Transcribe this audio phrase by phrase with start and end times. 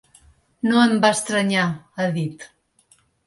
[0.69, 1.67] No em va estranyar,
[2.05, 2.47] ha dit.